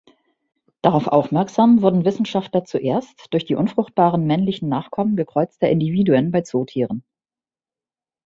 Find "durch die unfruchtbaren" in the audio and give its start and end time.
3.29-4.25